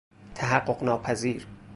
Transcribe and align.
تحقق 0.35 0.83
ناپذیر 0.83 1.47